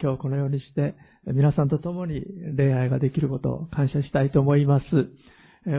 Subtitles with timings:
[0.00, 0.94] 今日このようにして
[1.26, 2.22] 皆さんと共に
[2.56, 4.84] 恋愛ができることを感謝したいと思います。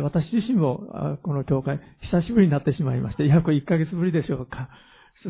[0.03, 1.79] 私自身もこの教会
[2.11, 4.69] 久しぶりになってしまいまして、約1ヶ月ぶりでしょうか。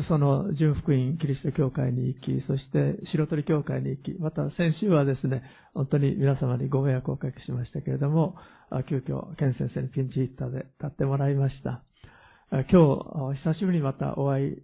[0.08, 5.42] その純福音キリスト教会に行き、そして白鳥教会に行き、また先週はですね、
[5.74, 8.34] 本当に皆様にご迷惑をおかけしましたけれども、
[8.88, 11.82] 急遽、ケン先生にピンチヒッターで立ってもらいました。
[12.52, 14.56] 今日、久しぶりにまたお会い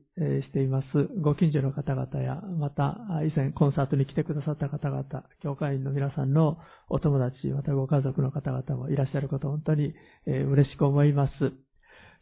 [0.43, 0.87] しています、
[1.23, 5.05] ご近所の方々や、また以前コンサートに来てくださった方々、
[5.43, 6.59] 教会員の皆さんの
[6.91, 9.95] お友達、またご家族の方々もいらっしゃること本当に
[10.27, 11.33] 嬉しく思います。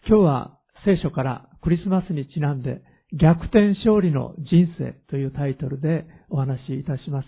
[0.08, 7.26] 今日は聖書からクリスマスにちなんで、逆転勝利の人生というタイトルでお話しいたします。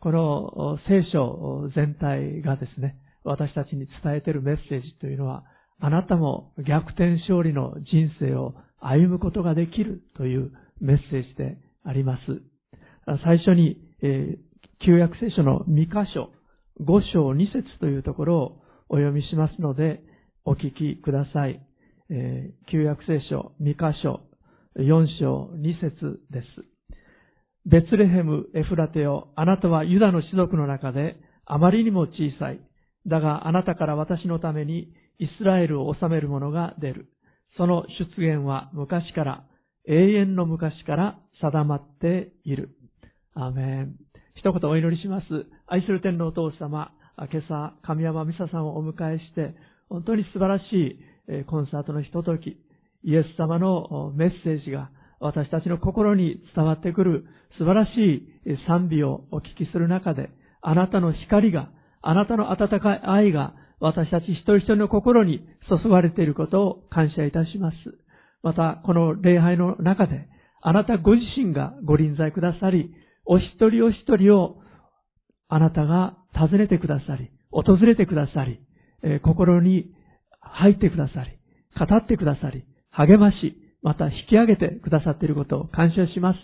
[0.00, 5.44] この聖書全体がですね、私たちに伝えているメッセージというのは、
[5.84, 12.22] あなたも逆転勝利の人生を歩むことができるというメッセージであります。
[13.22, 16.30] 最初に、えー、旧約聖書の2箇所、
[16.80, 20.00] 5章2節というところをお読みしますので、
[20.46, 21.60] お聞きください。
[22.08, 24.20] えー、旧約聖書2箇所
[24.78, 26.46] 4章2節です。
[27.66, 32.60] ベツレヘム、エフラテオ、あなたはユダの種族の中であまりにも小さい。
[33.06, 37.08] だがあなたから私のためにイスラエルを治める者が出る。
[37.56, 37.84] その
[38.18, 39.44] 出現は昔から、
[39.86, 42.70] 永遠の昔から定まっている。
[43.34, 43.96] アメン。
[44.34, 45.26] 一言お祈りします。
[45.66, 49.54] 愛する天皇お父様、今朝、神山美沙さんをお迎えして、
[49.88, 52.58] 本当に素晴らしいコンサートのひととき、
[53.04, 57.26] イエス様のメッセージが私たちの心に伝わってくる
[57.58, 61.70] 素晴らしい賛美をお聞きする中で、あなたの光が、
[62.02, 67.76] あなたの温かい愛が私たち一人一人の心に注がれていることを感謝いたします。
[68.42, 70.28] また、この礼拝の中で、
[70.62, 72.94] あなたご自身がご臨在くださり、
[73.26, 74.56] お一人お一人を
[75.48, 78.60] あなたが訪ねてくださり、訪れてくださり、
[79.22, 79.92] 心に
[80.40, 81.38] 入ってくださり、
[81.78, 86.38] 語ってくださり、励まし、また引き上げてくださっていることを感謝します。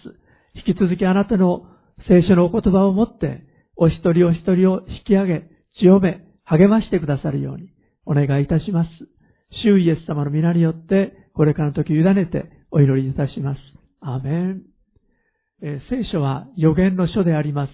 [0.55, 1.65] 引き続きあなたの
[2.09, 3.45] 聖書のお言葉をもって、
[3.77, 5.45] お一人お一人を引き上げ、
[5.81, 6.21] 強め、
[6.51, 7.71] 励ましてくださるように
[8.05, 8.91] お願いいたします。
[9.63, 13.61] 主イエス様の皆によって、これからの時委ねてお祈りいたします。
[14.01, 14.63] アメン。
[15.63, 17.73] え聖書は予言の書であります。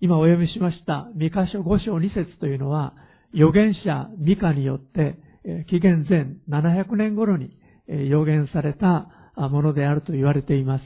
[0.00, 2.94] 今お読みしました三箇所五章二節というのは、
[3.34, 10.82] 預言者ミカによってえ、紀元前700年頃に予言されたものであると言われています。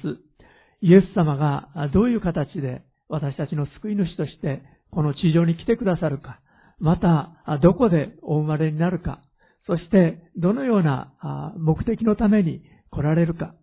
[0.83, 6.41] イエス様がどういう形で私たちの救い主としてこの地上に来てくださるか、
[6.81, 9.21] またどこでお生まれになるか、
[9.67, 11.13] そしてどのような
[11.59, 13.55] 目的のために来られるか、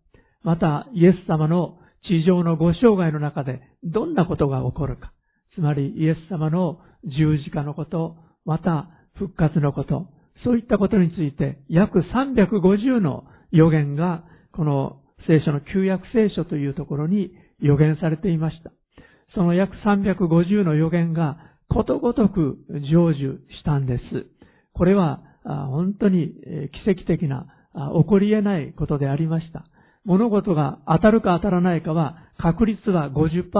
[0.44, 5.11] またイエス様の地上のご生涯の中でどんなことが起こるか、
[5.55, 10.07] つまりイエス様の十字架のこと、また復活のこと、
[10.44, 18.72] そういったことについて約350の予言がこの聖書の旧約聖書というところに予言されていました。
[19.34, 21.38] その約350の予言が
[21.69, 24.03] ことごとく成就したんです。
[24.73, 26.33] これは本当に
[26.85, 29.66] 奇跡的な起こり得ないことでありました。
[30.05, 33.51] 物事が当たるか当たらないかは確率は50%、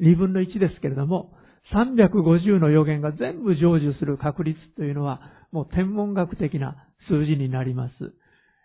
[0.00, 1.32] 2分の1ですけれども、
[1.72, 5.20] 350の予言が全部成就する確率というのは
[5.52, 6.76] もう天文学的な
[7.08, 7.92] 数字になります。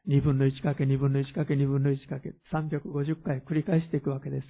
[0.07, 4.47] 2分の1かけ2分の1かけ2分の1かけ350回繰り返していくわけです。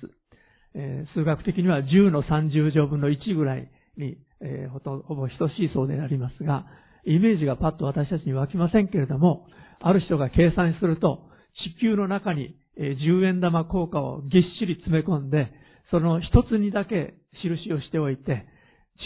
[1.13, 6.65] 数学的には10の30乗分の1ぐらいに、えー、ほとほぼ等しいそうでありますが、
[7.05, 9.47] イメージがパッと私たちに湧きませんけれども、
[9.81, 11.27] ある人が計算すると、
[11.77, 15.51] 地球の中に10円玉硬貨をぎっしり詰め込んで、
[15.91, 18.45] その一つにだけ印をしておいて、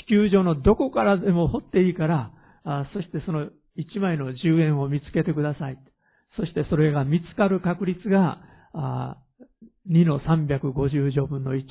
[0.06, 2.32] 地球上のどこからでも掘っていいから、
[2.64, 5.78] あそしてその1枚の10円を見つけてください。
[6.38, 8.40] そしてそれが見つかる確率が、
[8.74, 9.18] あ
[9.90, 11.64] 2の350乗分の1、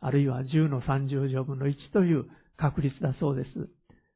[0.00, 2.26] あるいは10の30乗分の1という
[2.62, 3.48] 確率だそうです。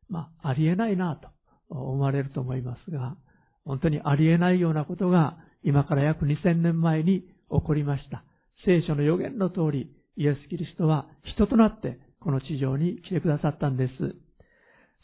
[0.08, 1.28] まあ、ありえないなと
[1.68, 3.16] 思われると思いますが、
[3.64, 7.26] 本当にありえないようなことが今から約2000年前に起
[7.66, 8.22] こりました。
[8.64, 13.92] 聖書の予言の通り、イエス・キリストは人となってこの地上に来てくださったんです。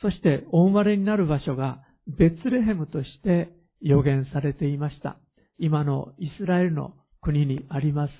[0.01, 3.51] そしてお生まれになる場所がベツレヘムとして
[3.81, 5.19] 予言されていました。
[5.59, 8.13] 今のイスラエルの国にあります。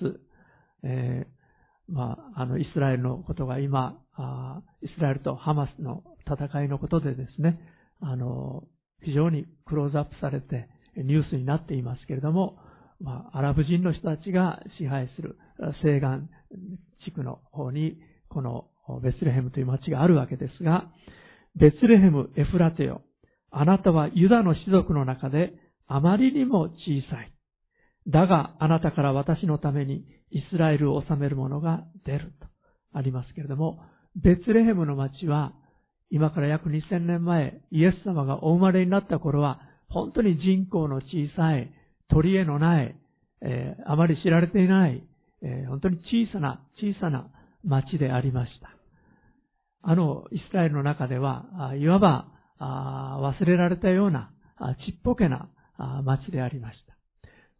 [0.83, 1.42] えー、
[1.87, 3.97] まあ、あの、イスラエルのことが今、
[4.81, 7.59] イスラエルとハマスの戦いのことでですね、
[7.99, 8.63] あの、
[9.01, 12.57] 非常にクローズアップされてニュースになっていますけれども、
[13.01, 15.37] まあ、アラブ人の人たちが支配する
[15.83, 16.29] 西岸
[17.05, 18.69] 地区の方にこの
[19.01, 20.89] ベツレヘムという町があるわけですが、
[21.55, 23.01] ベツレヘム・エフラテよ。
[23.51, 25.53] あなたはユダの種族の中で
[25.87, 27.32] あまりにも小さい。
[28.07, 32.47] だがあなたから私のためにイスラエルを治める者が出ると
[32.93, 33.79] ありますけれども、
[34.15, 35.53] ベツレヘムの町は
[36.15, 39.59] 今から約2000年前、イエス様がお生まれになった頃は、
[39.89, 41.73] 本当に人口の小さい、
[42.07, 42.95] 取り柄のない、
[43.41, 45.03] えー、あまり知られていない、
[45.41, 47.31] えー、本当に小さな、小さな
[47.63, 48.69] 町でありました。
[49.81, 52.27] あの、イスラエルの中では、いわば
[52.59, 54.29] 忘れられたような、
[54.85, 55.49] ちっぽけな
[56.03, 56.82] 町でありました。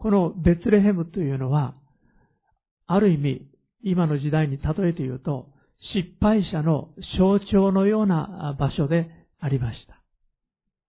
[0.03, 1.75] このベツレヘムというのは、
[2.87, 3.47] ある意味、
[3.83, 5.47] 今の時代に例えて言うと、
[5.95, 9.09] 失敗者の象徴のような場所で
[9.39, 10.01] ありました。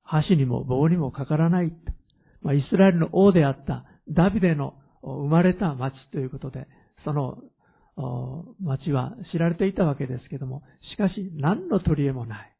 [0.03, 1.73] 箸にも棒にもかからない。
[2.43, 4.75] まあ、イスラエルの王であったダビデの
[5.05, 6.67] 生まれた町ということで、
[7.05, 7.39] その
[8.61, 12.57] 町は知られていたわけですけども、しかし何の取り柄もない。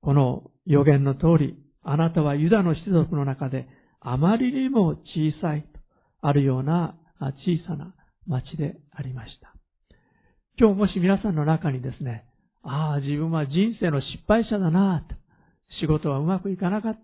[0.00, 3.68] この予言の通り、あなたはユダの種族の中で
[4.00, 5.68] あまりにも小さいと
[6.22, 7.94] あるような小さな
[8.26, 9.52] 町でありました。
[10.58, 12.24] 今日もし皆さんの中にですね、
[12.62, 15.14] ああ、自分は人生の失敗者だなと、
[15.80, 16.98] 仕事はうまくいかなかっ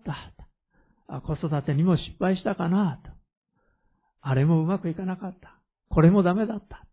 [1.07, 3.11] た、子育てにも失敗したかなと、
[4.21, 5.59] あれもうまくいかなかった、
[5.89, 6.85] これもダメだった、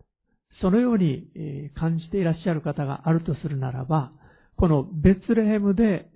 [0.61, 1.29] そのように
[1.75, 4.12] 感じていらっしゃる方があるとするならば、
[4.56, 6.09] このベツレヘムで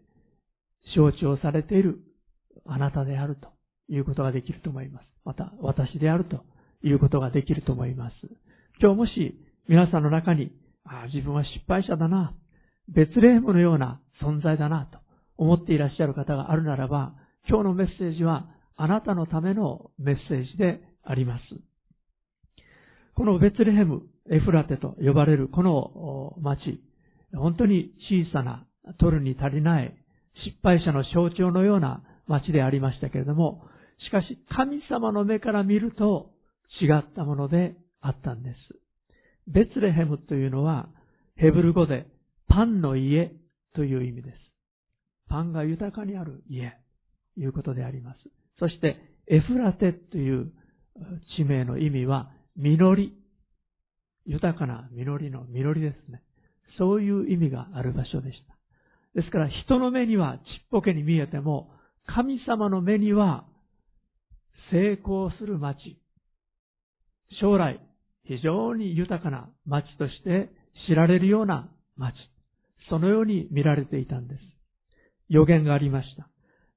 [0.94, 2.00] 象徴されている
[2.66, 3.48] あなたであると
[3.88, 5.04] いうことができると思います。
[5.24, 6.44] また、私であると
[6.82, 8.14] いうことができると思います。
[8.80, 9.38] 今日もし
[9.68, 10.52] 皆さんの中に、
[10.84, 12.34] ああ、自分は失敗者だな、
[12.88, 14.98] ベツレヘムのような存在だなと
[15.36, 17.14] 思っていらっしゃる方があるならば、
[17.48, 21.42] 今日のメッセージはあなたのためのメッセージであります。
[23.14, 26.80] このベツレヘム、エフラテと呼ばれるこの町、
[27.34, 28.64] 本当に小さな、
[28.98, 29.94] 取るに足りない
[30.44, 33.64] 失敗者の象徴のような町でありましたけれども、
[34.06, 36.30] しかし神様の目から見ると
[36.80, 38.56] 違ったものであったんです。
[39.46, 40.88] ベツレヘムというのは
[41.36, 42.06] ヘブル語で
[42.48, 43.32] パンの家
[43.74, 44.36] という意味です。
[45.28, 46.72] パンが豊かにある家
[47.34, 48.18] ということであります。
[48.58, 48.96] そして
[49.26, 50.52] エフラテという
[51.36, 53.14] 地名の意味は実り。
[54.26, 56.22] 豊かな実りの実りですね。
[56.78, 58.58] そういう意味がある場所でした。
[59.14, 61.70] ですから人の目にはちっぽけに見えても、
[62.06, 63.44] 神様の目には
[64.70, 65.98] 成功する町、
[67.40, 67.80] 将来
[68.24, 70.50] 非常に豊かな町として
[70.88, 72.14] 知られるような町、
[72.90, 74.40] そのように見られていたんです。
[75.28, 76.28] 予言がありました。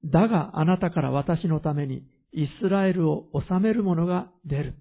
[0.05, 2.03] だがあなたから私のために
[2.33, 4.75] イスラエルを治める者が出る。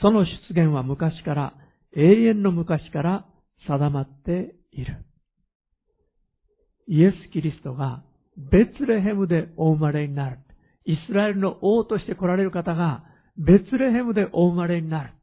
[0.00, 1.54] その出現は昔から、
[1.96, 3.26] 永遠の昔から
[3.66, 5.04] 定まっている。
[6.86, 8.02] イエス・キリストが
[8.36, 10.38] ベツレヘムでお生まれになる。
[10.90, 13.04] イスラエルの王として来られる方が
[13.36, 15.14] ベツレヘムでお生まれになる。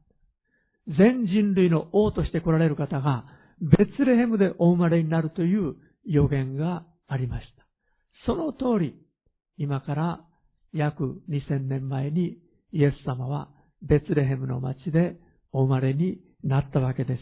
[0.86, 3.26] 全人類の王として来られる方が
[3.60, 5.74] ベツレヘムでお生まれになるという
[6.06, 7.66] 予言がありました。
[8.24, 8.94] その通り、
[9.58, 10.20] 今から
[10.72, 12.38] 約2000年前に
[12.72, 13.48] イエス様は
[13.82, 15.16] ベツレヘムの町で
[15.52, 17.20] お生まれになったわけです。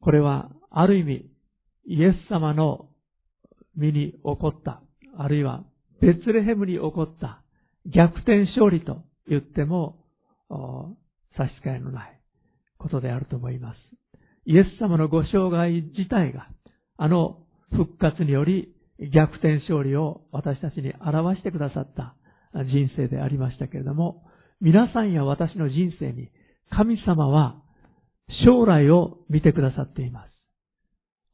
[0.00, 1.30] これは、ある意味、
[1.86, 2.88] イエス様の
[3.76, 4.82] 身に起こった、
[5.16, 5.64] あるいは、
[6.00, 7.42] ベツレヘムに起こった
[7.86, 10.04] 逆転勝利と言っても、
[11.36, 12.20] 差し支えのない
[12.78, 13.78] ことであると思います。
[14.46, 16.48] イエス様のご生涯自体が、
[16.96, 17.38] あの
[17.70, 18.74] 復活により
[19.12, 22.14] 逆転勝利を私たちに表してくださった
[22.64, 24.24] 人生でありましたけれども、
[24.60, 26.30] 皆さんや私の人生に
[26.70, 27.62] 神様は
[28.44, 30.30] 将来を見てくださっています。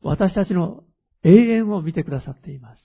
[0.03, 0.85] 私たちの
[1.25, 2.84] 永遠を見てくださっています。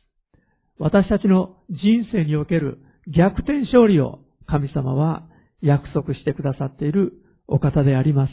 [0.79, 2.79] 私たちの人生における
[3.13, 5.27] 逆転勝利を神様は
[5.61, 7.13] 約束してくださっている
[7.47, 8.31] お方であります。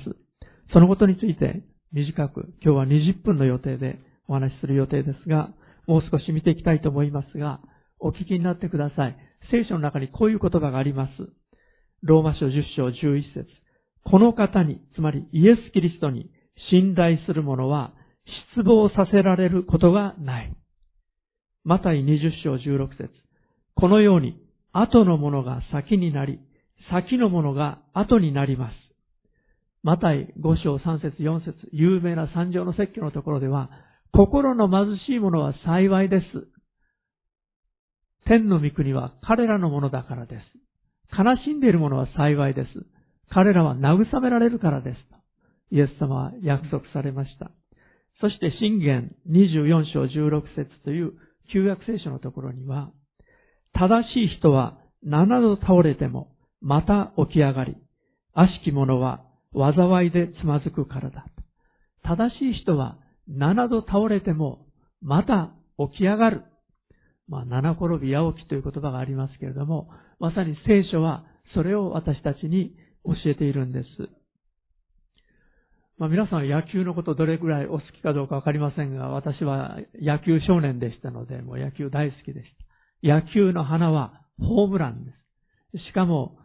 [0.72, 1.62] そのことについて
[1.92, 3.98] 短く今日は20分の予定で
[4.28, 5.50] お話しする予定ですが、
[5.88, 7.60] もう少し見ていきたいと思いますが、
[7.98, 9.16] お聞きになってください。
[9.50, 11.12] 聖書の中にこういう言葉があります。
[12.02, 13.46] ローマ書10章11節
[14.04, 16.30] この方に、つまりイエス・キリストに
[16.70, 17.92] 信頼する者は
[18.54, 20.56] 失望させられることがない。
[21.66, 23.10] マタイ20章16節
[23.74, 24.40] このように、
[24.72, 26.38] 後のものが先になり、
[26.92, 28.74] 先のものが後になります。
[29.82, 33.68] マタイ5章3節4節有名な三条の説教のところでは、
[34.12, 36.24] 心の貧しい者は幸いです。
[38.28, 40.42] 天の御国は彼らのものだからです。
[41.18, 42.68] 悲しんでいる者は幸いです。
[43.28, 44.98] 彼らは慰められるからです。
[45.72, 47.50] イエス様は約束されました。
[48.20, 51.14] そして信玄24章16節という
[51.52, 52.90] 旧約聖書のところには、
[53.72, 57.76] 正しい人は七度倒れてもまた起き上がり、
[58.32, 59.24] 悪しき者は
[59.54, 61.26] 災いでつまずくからだ。
[62.02, 62.98] 正しい人は
[63.28, 64.66] 七度倒れても
[65.00, 66.42] また起き上がる。
[67.28, 71.24] まあ、七転び八起きという言葉がありますけれども、まさに聖書は
[71.54, 73.86] それを私たちに教えているんです。
[75.98, 82.46] まあ、皆さん野球のことどれぐらいお好きかどうかわかりませんが、私は野球少年でしたので、もう野球大好きでし
[83.02, 83.14] た。
[83.14, 85.12] 野球の花はホームランで
[85.72, 85.86] す。
[85.88, 86.36] しかも、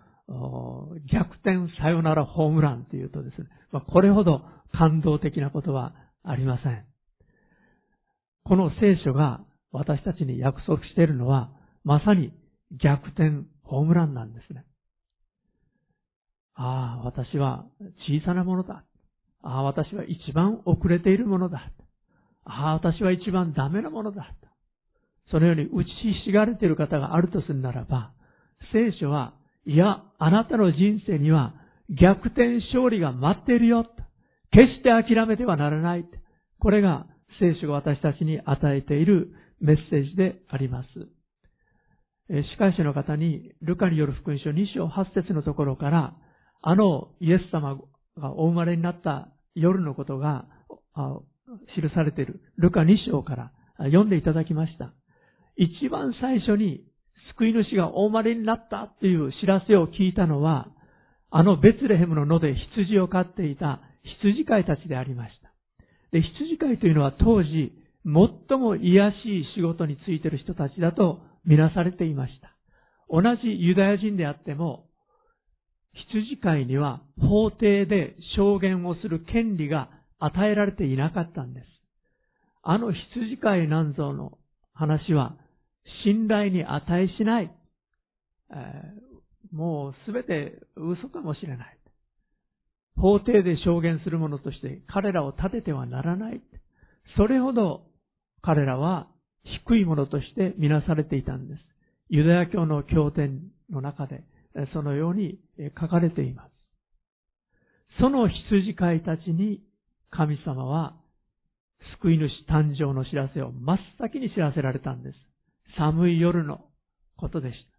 [1.12, 4.41] 逆転サヨナラホームランというとですね、まあ、これほど
[4.72, 5.93] 感動的なことは
[6.24, 6.86] ありません。
[8.46, 9.41] この聖書が
[9.74, 11.51] 私たちに約束しているのは、
[11.84, 12.31] まさに
[12.81, 14.65] 逆転ホームランなんですね。
[16.53, 17.65] ああ、私は
[18.08, 18.86] 小さなものだ。
[19.43, 21.71] ああ、私は一番遅れているものだ。
[22.45, 24.33] ああ、私は一番ダメなものだ。
[25.31, 25.88] そのように打ち
[26.24, 28.12] ひしがれている方があるとするならば、
[28.74, 29.33] 聖書は、
[29.65, 31.53] いや、あなたの人生には
[31.89, 33.86] 逆転勝利が待っているよ。
[34.51, 36.05] 決して諦めてはならない。
[36.60, 37.07] これが
[37.39, 40.88] 聖書が私たちに与えているメッセージであります。
[42.29, 46.15] 司会者の方に、ルカによる福音書2章8節のところから、
[46.62, 47.77] あのイエス様
[48.29, 50.45] お生まれになった夜のことが
[51.75, 54.93] 記されているルカ2章から読んでいただきました。
[55.57, 56.83] 一番最初に
[57.37, 60.67] 救い主がお生まれになったという知らせを聞いたのは、
[61.29, 63.81] あのベツレヘムの野で羊を飼っていた
[64.21, 65.51] 羊飼いたちでありました。
[66.11, 67.73] で、羊飼いというのは当時、
[68.03, 72.55] 最も癒しい仕事についている人たちだとみなされていました。
[73.09, 74.85] 同じユダヤ人であっても、
[75.93, 81.65] 羊飼いには法廷で証言をする権利が与えられていなかったんです。
[82.63, 84.38] あの羊飼いなんぞの
[84.74, 85.36] 話は
[86.03, 87.51] 信頼に値しない。
[88.53, 91.77] えー、もうすべて嘘かもしれない。
[92.98, 96.41] 法廷で証言する者として彼らを立ててはならない。
[97.17, 97.83] それほど
[98.41, 99.07] 彼らは
[99.65, 101.60] 低いものとしてみなされていたんです。
[102.10, 104.24] ユダヤ教の経典の中で
[104.74, 105.39] そのように
[105.79, 106.51] 書かれています。
[108.00, 109.62] その羊飼いたちに
[110.10, 110.96] 神様は
[112.01, 115.15] 救い主誕生の知らせを真っ先に知らせられたんです。
[115.77, 116.65] 寒い夜の
[117.17, 117.72] ことでした。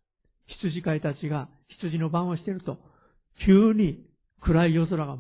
[0.60, 1.48] 羊飼いたちが
[1.80, 2.78] 羊の番をしていると、
[3.46, 4.04] 急に
[4.40, 5.16] 暗い夜空が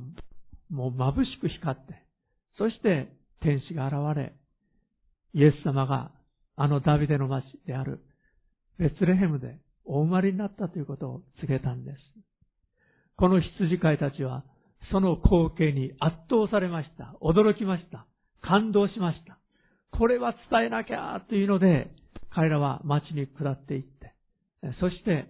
[0.70, 2.02] もう眩しく光って、
[2.58, 4.32] そして天使が現れ、
[5.34, 6.10] イエス様が
[6.56, 8.00] あのダビデの町である
[8.78, 11.98] ベツレヘムでお生まれになったということを告げたんです。
[13.16, 14.44] この羊飼いたちは
[14.90, 17.14] その光景に圧倒されました。
[17.20, 18.06] 驚きました。
[18.42, 19.38] 感動しました。
[19.96, 21.90] これは伝えなきゃというので、
[22.30, 24.14] 彼らは町に下っていって、
[24.80, 25.28] そして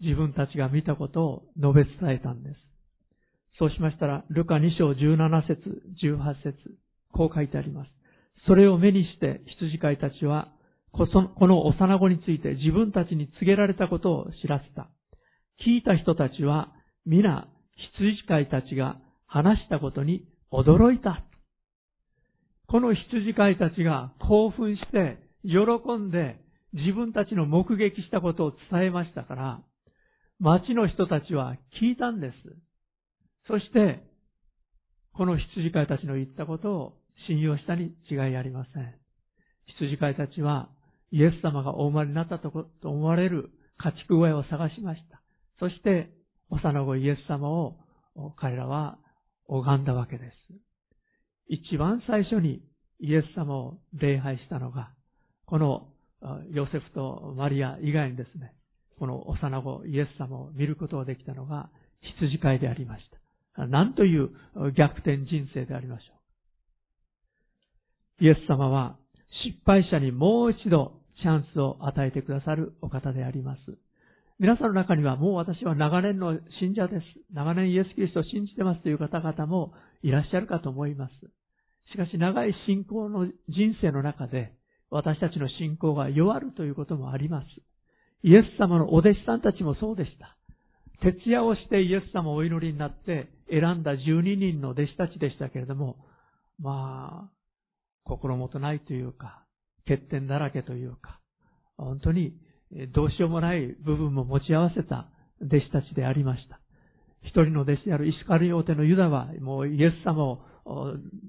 [0.00, 2.56] 自分たちが見たことを述べ伝えたんです。
[3.58, 6.56] そうしましたら、ルカ2章17節、18節、
[7.12, 7.90] こう書いてあります。
[8.46, 10.52] それを目にして羊飼いたちは、
[10.92, 11.06] こ
[11.46, 14.90] の幼子について自分たちに告げられたことを知らせた。
[15.66, 16.72] 聞いた人たちは、
[17.06, 17.48] 皆、
[17.96, 21.24] 羊飼いたちが話したことに驚いた。
[22.68, 26.36] この羊飼いたちが興奮して、喜んで、
[26.74, 29.60] 自分たちの目撃したことを伝えましたから、
[30.40, 32.34] 町の人たちは聞いたんです。
[33.46, 34.02] そして、
[35.14, 38.94] この羊飼いたちの言ったことを信用したに違いありません。
[39.78, 40.68] 羊飼いたちは
[41.12, 42.50] イエス様がお生まれになったと
[42.80, 45.20] と思われる家畜小屋を探しました。
[45.60, 46.10] そして、
[46.50, 47.76] 幼子イエス様を
[48.36, 48.98] 彼らは
[49.46, 50.32] 拝んだわけです。
[51.48, 52.62] 一番最初に
[52.98, 54.90] イエス様を礼拝したのが、
[55.46, 55.88] この
[56.50, 58.54] ヨセフとマリア以外にですね、
[58.98, 61.68] この幼子イエス様を見ることができたのが
[62.18, 63.04] 羊飼いでありまし
[63.56, 63.66] た。
[63.66, 64.30] なんという
[64.76, 66.14] 逆転人生でありましょ
[68.20, 68.24] う。
[68.24, 68.96] イエス様は
[69.44, 73.60] 失敗者にもう一度チャンスを与えてくださるお方であります。
[74.38, 77.02] 皆さんの中にはもう私は長年の信者です。
[77.32, 81.12] 長年イエス・キリストを信じてますという方々もいらっしゃるかと思います。
[81.92, 83.32] しかし長い信仰の人
[83.80, 84.52] 生の中で
[84.90, 87.46] 私たちの信仰が弱るということもあります。
[88.24, 90.36] イエス様のお弟子さんたちもそうでした。
[91.02, 95.96] 徹夜をしてイエス様をお祈りになって選んだ12人の弟子たちでしたけれども、
[96.60, 97.30] まあ、
[98.04, 99.41] 心もとないというか、
[99.86, 101.20] 欠点だらけというか、
[101.76, 102.34] 本当に
[102.94, 105.08] どうしようもない部分も持ち合わせた
[105.40, 106.60] 弟子たちでありました。
[107.22, 110.40] 一人の弟子であるイスカリオテのユダはもうイエス様を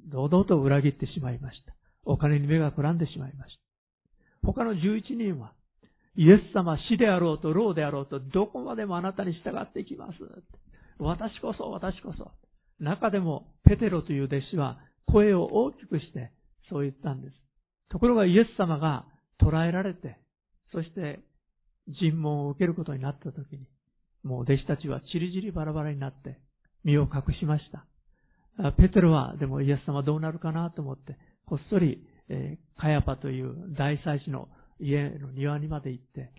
[0.08, 1.74] 堂々と裏切ってしまいました。
[2.06, 4.48] お金に目がくらんでしまいました。
[4.48, 5.54] 他の11人は、
[6.16, 10.14] イエス様死であろうと老であろうとどこまでもあなたに従っていきます。
[11.00, 12.32] 私こそ、私こそ。
[12.80, 16.32] 中でもペテロという弟子は声を大きくして
[16.70, 17.43] そう言ったんです。
[17.94, 19.06] ところがイエス様が
[19.40, 20.18] 捕らえられて、
[20.72, 21.20] そして
[21.88, 23.68] 尋問を受けることになった時に、
[24.24, 26.40] もう弟子たちはチリチリバラバラになって
[26.84, 27.86] 身を隠しました。
[28.72, 36.32] ペテロはでもイエス様どうなるかなと思って、こっそり、えー、カヤパという大祭司の家の庭にまで行って、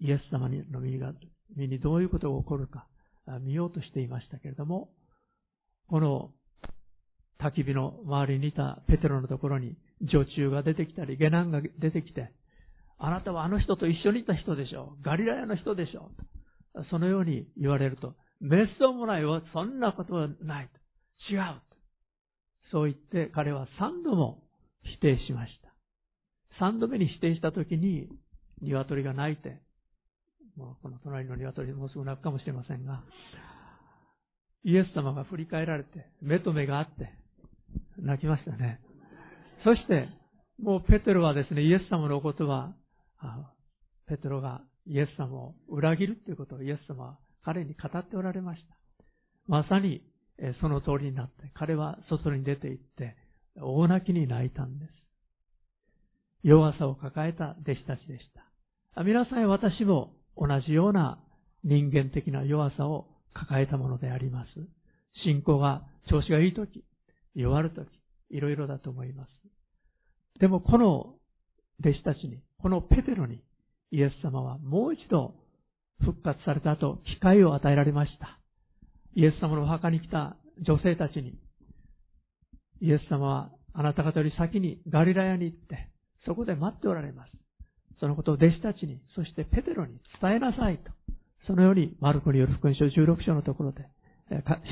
[0.00, 1.12] イエス様の身が
[1.54, 2.86] 身にどういうことが起こるか
[3.42, 4.88] 見ようとしていましたけれども、
[5.90, 6.30] この
[7.38, 12.32] 焚き火の周りにいたペテロのところに女中が出てきたり、下男が出てきて、
[12.98, 15.02] あなたはあの人と一緒にいた人でしょう。
[15.02, 16.10] ガリラヤの人でしょ
[16.74, 16.84] う。
[16.90, 19.42] そのように言われると、滅相もないわ。
[19.52, 20.70] そんなことはない。
[21.30, 21.38] 違う。
[22.70, 24.42] そう言って彼は三度も
[24.82, 25.72] 否定しました。
[26.58, 28.08] 三度目に否定したときに、
[28.60, 29.60] 鶏が鳴いて、
[30.56, 33.02] もうこの隣の鶏もうすぐ鳴くかもしれませんが、
[34.64, 37.12] イエス様が振り返られて、目と目があって、
[37.98, 38.80] 泣きましたね。
[39.64, 40.08] そして、
[40.60, 42.74] もうペテロはですね、イエス様のことは、
[44.06, 48.76] ペテロがイエス様を裏切るということをイエス様は彼に語っておられました。
[49.46, 50.02] まさに
[50.60, 53.16] その通りになって、彼は外に出て行って、
[53.60, 54.92] 大泣きに泣いたんです。
[56.42, 58.24] 弱さを抱えた弟子たちでし
[58.94, 59.02] た。
[59.04, 61.22] 皆さん私も同じような
[61.62, 64.48] 人間的な弱さを抱えたものであります。
[65.24, 66.84] 信仰が調子がいいとき、
[67.34, 67.88] 弱るとき、
[68.30, 69.41] いろいろだと思います。
[70.42, 71.14] でもこの
[71.80, 73.40] 弟子たちに、このペテロに、
[73.92, 75.36] イエス様はもう一度
[76.00, 78.40] 復活された後、機会を与えられました。
[79.14, 81.38] イエス様のお墓に来た女性たちに、
[82.80, 85.88] イエス様はあなた方より先にガリラヤに行って、
[86.26, 87.30] そこで待っておられます。
[88.00, 90.90] そのことを弟子たちに、そしてペテロに伝えなさいと。
[91.46, 93.86] そのようにマルコによる福音書16章のところで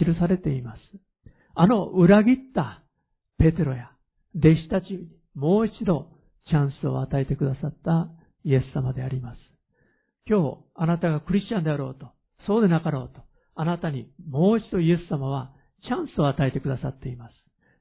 [0.00, 0.80] 記されています。
[1.54, 2.82] あの裏切った
[3.38, 3.92] ペテロや
[4.34, 6.06] 弟子たちにもう一度
[6.50, 8.08] チャンスを与えてくださった
[8.44, 9.38] イエス様であります。
[10.28, 12.08] 今日あなたがクリスチャンであろうと、
[12.46, 13.22] そうでなかろうと、
[13.54, 15.50] あなたにもう一度イエス様は
[15.82, 17.32] チャンスを与えてくださっています。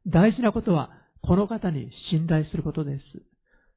[0.07, 0.89] 大事なことは
[1.21, 3.01] この方に信頼することです。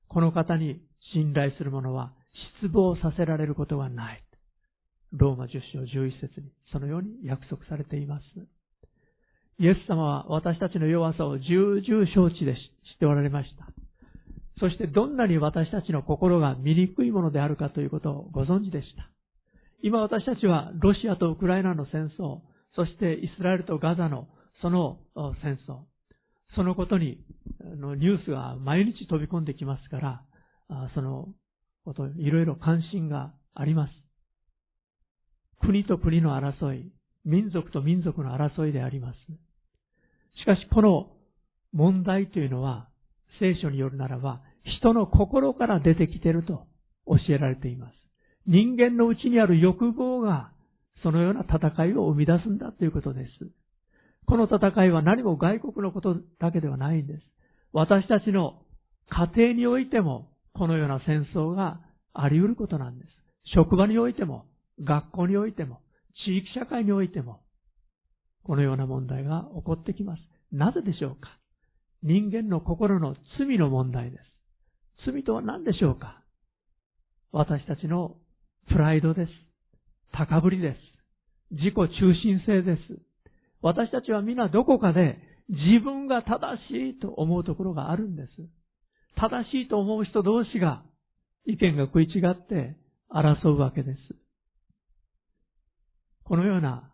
[0.06, 0.80] この方に
[1.12, 2.12] 信頼する者は
[2.60, 4.22] 失望させられることはない。
[5.10, 8.22] ローマ10章11節にそのように約束されています。
[9.62, 13.68] イエス様は私たちの弱さを重々承知でしておられました。
[14.58, 19.08] そしてどんなに私たちの心が醜いものであるかということをご存知でした。
[19.80, 22.40] 今私たちはロシアとウクライナの戦争、
[22.74, 24.26] そしてイスラエルとガザの
[24.62, 24.98] その
[25.42, 25.82] 戦争、
[26.56, 27.24] そのことに
[27.60, 31.28] のニュースが毎日飛び込んできますから、その
[31.84, 33.92] こと、いろいろ関心があります。
[35.60, 36.92] 国と国の争い、
[37.24, 39.16] 民族と民族の争いであります。
[40.38, 41.10] しかしこの
[41.72, 42.88] 問題というのは、
[43.40, 44.42] 聖書によるならば、
[44.78, 46.66] 人の心から出てきていると
[47.06, 47.94] 教えられています。
[48.46, 50.52] 人間のうちにある欲望が、
[51.02, 53.30] そのような戦いを生み出すんだということです。
[54.26, 57.22] この戦いは何も外国のことだけではないんです。
[57.72, 58.62] 私たちの
[59.10, 61.80] 家庭においても、このような戦争が
[62.14, 63.10] あり得ることなんです。
[63.54, 64.46] 職場においても、
[64.82, 65.80] 学校においても、
[66.24, 67.40] 地域社会においても、
[68.44, 70.20] このような問題が起こってきます。
[70.50, 71.38] なぜでしょうか？
[72.02, 75.10] 人間の心の罪の問題です。
[75.12, 76.22] 罪とは何でしょうか？
[77.30, 78.16] 私たちの
[78.68, 79.30] プライドです。
[80.12, 80.78] 高ぶりです。
[81.52, 81.88] 自己中
[82.22, 82.80] 心性です。
[83.62, 88.28] 私たちは皆どこかで自分が正しいと思うところがあるんです。
[89.16, 90.82] 正しいと思う人同士が
[91.46, 92.76] 意見が食い違って
[93.10, 93.98] 争うわけです。
[96.24, 96.91] このような、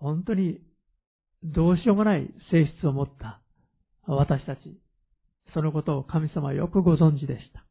[0.00, 0.58] 本当に
[1.42, 3.40] どうしようもない性質を持った
[4.06, 4.60] 私たち、
[5.54, 7.64] そのことを神様はよくご存知でした。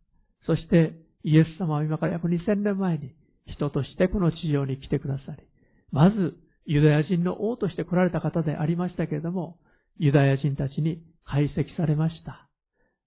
[0.45, 3.13] そしてイエス様は今から約2000年前に
[3.45, 5.43] 人としてこの地上に来てくださり、
[5.91, 9.57] まずユダヤ人の王として来られた方でありましたけれども、
[9.97, 12.47] ユダヤ人たちに排斥されました。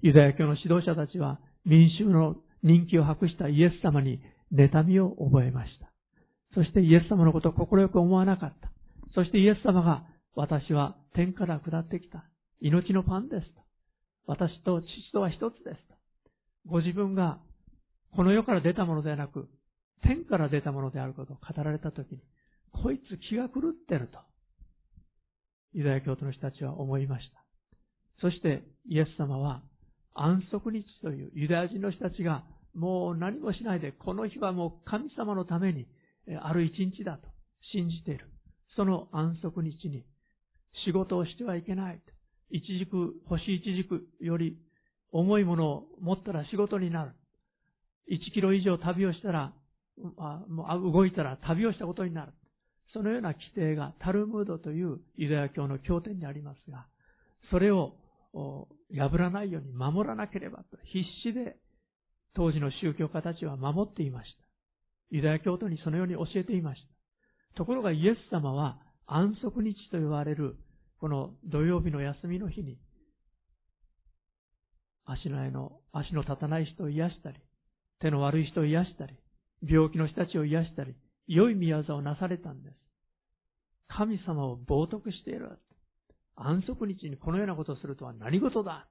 [0.00, 4.20] ユダヤ教の指導者たちは民衆の人気を博したイエス様に
[4.52, 5.92] 妬みを覚えました。
[6.54, 8.71] そしてイエス様のことを快く思わなかった。
[9.14, 12.24] そしてイエス様が、私は天から下ってきた。
[12.60, 13.62] 命のパンですと。
[14.26, 15.94] 私と父とは一つですと。
[16.66, 17.38] ご自分が
[18.14, 19.48] この世から出たものではなく、
[20.02, 22.20] 天から出たものであることを語られたときに、
[22.72, 24.18] こいつ気が狂ってると、
[25.72, 27.42] ユダヤ教徒の人たちは思いました。
[28.20, 29.62] そしてイエス様は
[30.14, 32.44] 安息日というユダヤ人の人たちが
[32.74, 35.86] もう何もしないで、この日はもう神様のために
[36.40, 37.28] ある一日だと
[37.72, 38.31] 信じている。
[38.76, 40.04] その安息日に
[40.84, 42.00] 仕事をしてはいけない。
[42.50, 44.58] 一軸、星一軸より
[45.10, 47.12] 重いものを持ったら仕事になる。
[48.10, 49.52] 1キロ以上旅をしたら、
[49.96, 52.32] 動いたら旅をしたことになる。
[52.92, 56.86] そのような規定がタルムードというユダヤ教の経典にありますが、
[57.50, 57.94] それを
[58.32, 61.56] 破らないように守らなければと必死で
[62.34, 64.44] 当時の宗教家たちは守っていました。
[65.10, 66.91] ユダヤ教徒にそのように教えていました。
[67.56, 70.56] ところがイエス様は安息日と言われる
[71.00, 72.78] この土曜日の休みの日に
[75.04, 77.36] 足のの、足の立たない人を癒したり、
[78.00, 79.14] 手の悪い人を癒したり、
[79.68, 80.94] 病気の人たちを癒したり、
[81.26, 82.76] 良い宮業をなされたんです。
[83.88, 85.58] 神様を冒涜している。
[86.34, 88.88] 安息日にこのようなことをするとは何事だ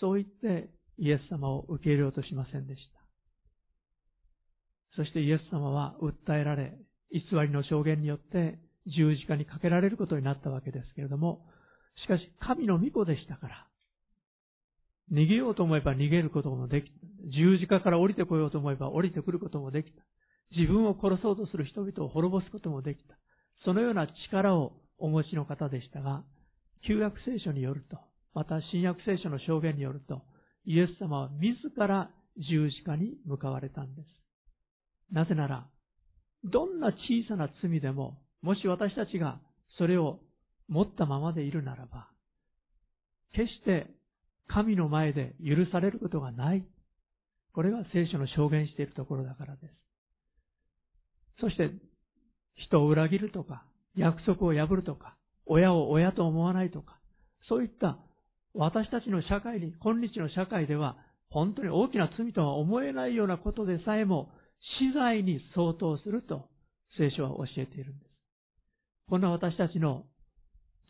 [0.00, 3.00] そう言ってイエス様を受け入れようとしませんでした。
[4.96, 6.78] そしてイエス様は訴えられ、
[7.12, 11.46] 偽りの証言によって十字架にかけられることになったわけですけれども、
[12.04, 13.66] しかし神の御子でしたから、
[15.12, 16.94] 逃げようと思えば逃げることもできた。
[17.36, 20.02] 十字架から降りてこようと思えば降りてくることもできた。
[20.56, 23.16] 自分を殺そうとする人々を滅ぼすこともできた。
[23.64, 26.24] そのような力をお持ちの方でしたが、
[26.86, 27.98] 旧約聖書によると、
[28.34, 30.22] また新約聖書の証言によると、
[30.64, 34.08] イエス様は自ら十字架に向かわれたんです。
[35.12, 35.66] なぜなら、
[36.44, 39.40] どんな小さな罪でも、もし私たちが
[39.78, 40.18] それを
[40.68, 42.08] 持ったままでいるならば、
[43.34, 43.90] 決して
[44.48, 46.64] 神の前で許されることがない。
[47.54, 49.74] これが聖書の証言しているところだからです。
[51.40, 51.70] そして、
[52.54, 53.64] 人を裏切るとか、
[53.96, 56.98] 約束を破るとか、親を親と思わないとか、
[57.48, 57.98] そういった
[58.54, 60.96] 私たちの社会に、今日の社会では、
[61.30, 64.30] 本当に大きな罪とは思えないようなことでさえも、
[64.78, 66.48] 死罪に相当すると
[66.98, 68.10] 聖書は教えているんです。
[69.08, 70.04] こんな私たちの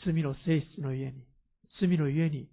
[0.04, 1.24] 罪の性質の家に、
[1.80, 2.48] 罪の家に、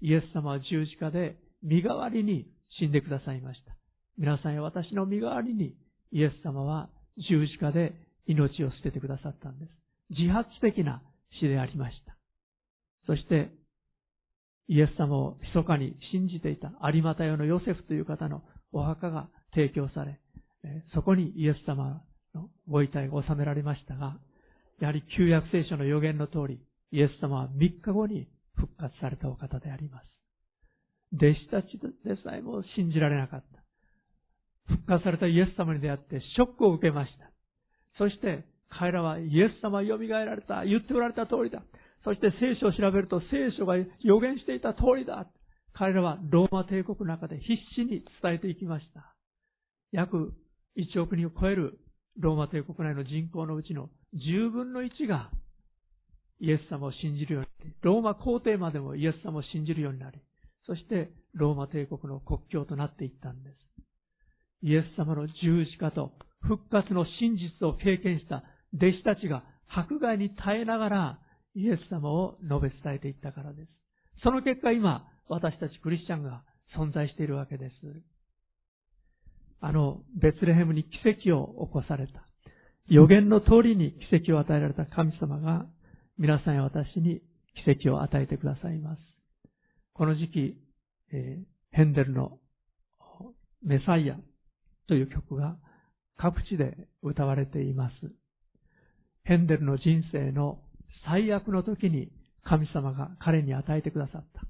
[0.00, 2.46] イエス様は十字架で身代わりに
[2.78, 3.76] 死んでくださいました。
[4.16, 5.74] 皆さんや私の身代わりに、
[6.12, 7.94] イエス様は十字架で
[8.26, 9.72] 命を捨ててくださったんです。
[10.10, 11.02] 自発的な
[11.40, 12.16] 死でありました。
[13.06, 13.50] そして、
[14.68, 20.20] イエス様を密かに信じていた有股用のヨセフという方のお墓が提供され、
[20.94, 22.02] そこにイエス様
[22.34, 24.18] のご遺体が収められましたが、
[24.80, 26.60] やはり旧約聖書の予言の通り、
[26.92, 30.06] イエス様は3日後に復活されたお方であります。
[31.14, 33.58] 弟子たちでさえも信じられなかった。
[34.74, 37.30] 復活されたイエス様に出会ってショックを受けました。
[37.96, 41.62] そして彼らはイエス様は蘇られた、言っておられた通りだ。
[42.04, 45.26] そして聖書を調べると聖書が予言していた通りだ。
[45.72, 49.14] 彼らはローマ帝国の中で必死に伝えていきました。
[49.92, 50.34] 約
[50.78, 51.78] 1億人を超える
[52.18, 55.30] ローマ帝国内の人口のうちの10分の1が
[56.40, 60.18] イエス様を信じるようになり、ローマ皇帝までもイエス様を信じるようになり、
[60.66, 63.56] そしてローマ帝国の国境となっていったんです。
[64.62, 66.12] イエス様の十字架と
[66.42, 71.18] 復活の真実を経験した弟子たちが迫害に耐えながら
[71.54, 73.68] イエス様を述べ伝えていったからです。
[74.22, 76.42] その結果今、私たちクリスチャンが
[76.76, 77.74] 存在しているわけです。
[79.60, 82.24] あの、ベツレヘムに奇跡を起こされた。
[82.88, 85.66] 予言の通りに奇跡を与えられた神様が、
[86.18, 87.20] 皆さんや私に
[87.64, 89.00] 奇跡を与えてくださいます。
[89.92, 90.56] この時期、
[91.12, 92.38] えー、ヘンデルの
[93.62, 94.16] メサイア
[94.86, 95.56] という曲が
[96.16, 97.94] 各地で歌われています。
[99.24, 100.60] ヘンデルの人生の
[101.04, 102.10] 最悪の時に
[102.44, 104.42] 神様が彼に与えてくださった。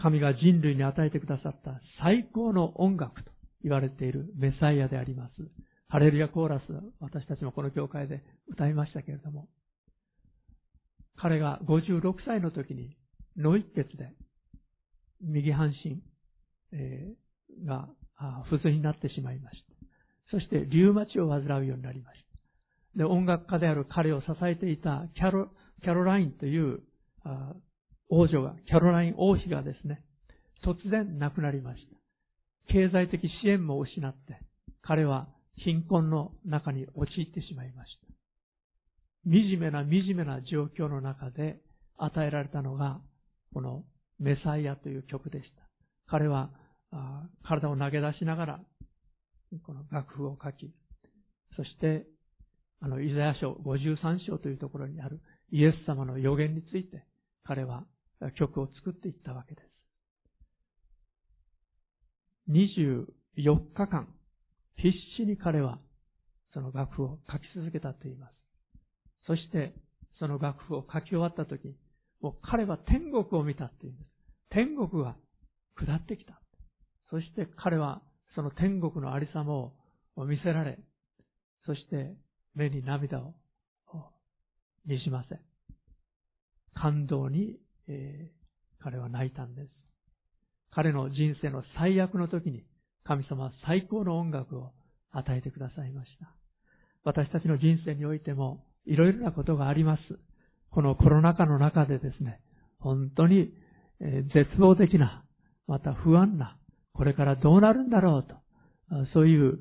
[0.00, 3.30] 神が人類に与えてくださった最高の音楽と
[3.62, 5.32] 言われているメサイアであります。
[5.88, 6.62] ハレルヤコーラス、
[7.00, 9.48] 私たちもこの教会で歌いましたけれども、
[11.16, 12.96] 彼が56歳の時に
[13.36, 14.12] 脳一血で
[15.20, 16.02] 右半身、
[16.72, 17.88] えー、が
[18.48, 19.56] 不随になってしまいまし
[20.30, 20.36] た。
[20.36, 22.20] そしてリュウマチを患うようになりまし
[22.94, 22.98] た。
[22.98, 25.48] で、音楽家である彼を支えていたキャロ、
[25.82, 26.80] キャロラインという
[28.08, 30.02] 王女が、キャロライン王妃がですね、
[30.64, 32.72] 突然亡くなりました。
[32.72, 34.40] 経済的支援も失って、
[34.82, 38.08] 彼は貧困の中に陥ってしまいました。
[39.24, 41.60] 惨めな惨めな状況の中で
[41.96, 43.00] 与えられたのが、
[43.52, 43.84] この
[44.18, 45.62] メサイアという曲でした。
[46.06, 46.50] 彼は
[47.42, 48.60] 体を投げ出しながら、
[49.64, 50.72] この楽譜を書き、
[51.56, 52.06] そして
[52.80, 57.04] あの、イザヤ書53章というところにあるイエス様の予言について、
[57.44, 57.84] 彼は
[58.36, 59.68] 曲を作っていったわけです。
[62.50, 63.06] 24
[63.74, 64.08] 日間、
[64.76, 65.78] 必死に彼は
[66.54, 68.34] その楽譜を書き続けたと言います。
[69.26, 69.74] そして、
[70.18, 71.76] その楽譜を書き終わったとき、
[72.20, 74.08] もう彼は天国を見たっていうんです。
[74.50, 75.16] 天国が
[75.76, 76.40] 下ってきた。
[77.10, 78.02] そして彼は
[78.34, 79.72] その天国のありさまを
[80.24, 80.78] 見せられ、
[81.66, 82.16] そして
[82.54, 83.34] 目に涙を
[84.86, 85.38] にじませ、
[86.74, 89.68] 感動に、えー、彼は泣いたんです。
[90.70, 92.64] 彼の人生の最悪の時に
[93.04, 94.72] 神様は最高の音楽を
[95.10, 96.34] 与えてくださいました。
[97.04, 100.02] 私たちの人生においてもいろいろなことがあります。
[100.70, 102.40] このコロナ禍の中でですね、
[102.78, 103.52] 本当に
[104.00, 105.24] 絶望的な、
[105.66, 106.56] また不安な、
[106.92, 108.34] これからどうなるんだろうと、
[109.12, 109.58] そういう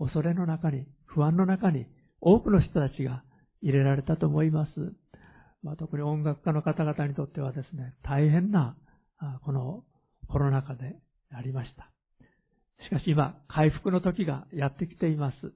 [0.00, 1.86] 恐れの中に、不安の中に
[2.20, 3.22] 多くの人たちが
[3.62, 4.70] 入れられたと思います。
[5.62, 8.76] まあ、特に音楽家の方々にとってはですね、大変な、
[9.44, 9.84] この
[10.28, 10.96] コロナ禍で
[11.30, 11.90] ありました。
[12.84, 15.52] しかし今、回復の時がやってきています。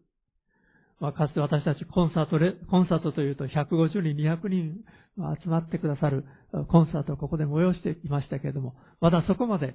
[1.01, 4.85] まあ、かつて私たちコンサートレ、コンサートというと150人、200人
[5.43, 6.25] 集まってくださる
[6.69, 9.75] コンサートをここで催していましたけれども、まだそこまで、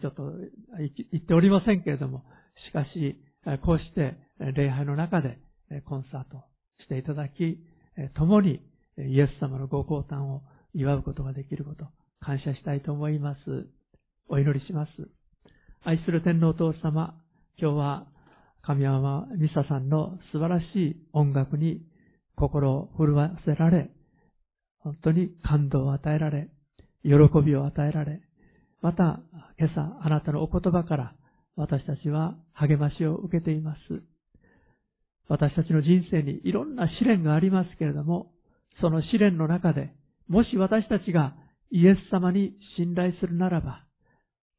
[0.00, 0.32] ちょっと
[0.78, 2.24] 行っておりませんけれども、
[2.68, 3.20] しかし、
[3.62, 4.16] こうして
[4.54, 5.38] 礼拝の中で
[5.84, 6.44] コンサート
[6.82, 7.60] していただき、
[8.14, 8.60] 共に
[8.98, 10.42] イエス様のご降誕を
[10.74, 11.86] 祝うことができること、
[12.20, 13.38] 感謝したいと思います。
[14.28, 14.90] お祈りします。
[15.84, 17.14] 愛する天皇お父様、
[17.60, 18.06] 今日は
[18.62, 21.82] 神山美沙さんの素晴らしい音楽に
[22.36, 23.90] 心を震わせられ、
[24.80, 26.48] 本当に感動を与えられ、
[27.02, 27.12] 喜
[27.44, 28.20] びを与えられ、
[28.82, 29.20] また
[29.58, 31.14] 今朝あなたのお言葉から
[31.54, 33.78] 私たちは励ましを受けています。
[35.28, 38.32] 私たちの人生にいろんな試練がありますけれども、
[38.80, 39.92] その試練の中で、
[40.28, 41.34] もし私たちが
[41.70, 43.84] イエス様に信頼するならば、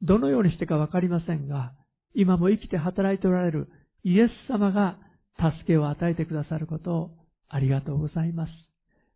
[0.02, 1.74] どのようにしてかわかりませんが、
[2.14, 3.70] 今も生きて働いておられる
[4.04, 4.98] イエス様が
[5.38, 7.12] 助けを与えてくださることを
[7.50, 8.52] ありがとうございます。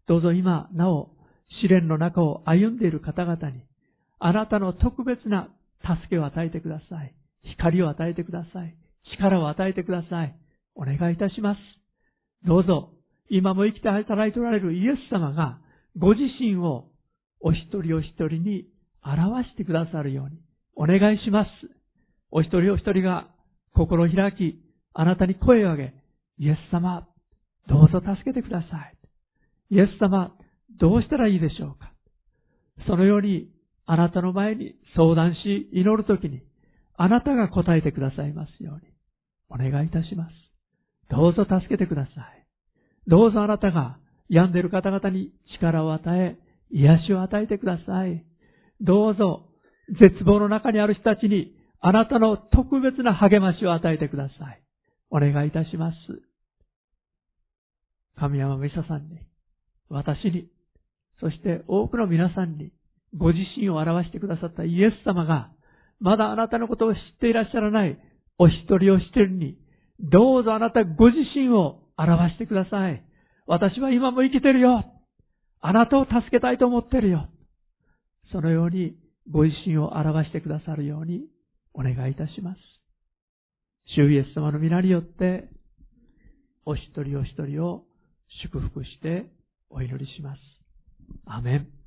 [0.07, 1.09] どうぞ今、なお、
[1.61, 3.63] 試練の中を歩んでいる方々に、
[4.19, 5.49] あなたの特別な
[5.81, 7.13] 助けを与えてください。
[7.43, 8.75] 光を与えてください。
[9.15, 10.35] 力を与えてください。
[10.75, 11.59] お願いいたします。
[12.45, 12.93] どうぞ、
[13.33, 15.57] 今も生きて働いておられるイエス様が、
[15.97, 16.89] ご自身を
[17.39, 18.67] お一人お一人に
[19.01, 20.41] 表してくださるように、
[20.75, 21.49] お願いします。
[22.29, 23.29] お一人お一人が
[23.73, 24.61] 心を開き、
[24.93, 25.93] あなたに声を上げ、
[26.39, 27.07] イエス様、
[27.69, 28.97] どうぞ助けてください。
[29.69, 30.35] イエス様、
[30.77, 31.93] どうしたらいいでしょうか
[32.85, 33.49] そのように、
[33.85, 36.41] あなたの前に相談し、祈るときに、
[36.97, 38.91] あなたが答えてくださいますように、
[39.49, 40.31] お願いいたします。
[41.09, 42.40] どうぞ助けてください。
[43.07, 43.97] どうぞあなたが
[44.29, 46.37] 病んでいる方々に力を与え、
[46.71, 48.23] 癒しを与えてください。
[48.79, 49.49] どうぞ、
[49.99, 54.61] 絶望の中にある人たちに、あなたの特別な励ましを与えてください。
[55.09, 55.97] お願いいたします。
[58.17, 59.19] 神山美沙さんに、
[59.89, 60.47] 私に、
[61.19, 62.71] そして多くの皆さんに、
[63.17, 65.51] ご自身を表してくださったイエス様が、
[65.99, 67.99] まだあなたのことを知っていらっしゃらない
[68.37, 69.57] お一人お一人に、
[69.99, 73.03] どうぞあなたご自身を表してください。
[73.47, 74.85] 私は今も生きてるよ。
[75.61, 77.29] あなたを助けたいと思ってるよ。
[78.31, 78.95] そのように
[79.29, 81.25] ご自身を表してくださるように
[81.73, 82.59] お願いいたします。
[83.95, 85.49] 主イエス様の皆によって、
[86.65, 87.83] お一人お一人を
[88.43, 89.25] 祝福して
[89.69, 90.39] お祈りします。
[91.25, 91.80] アメン。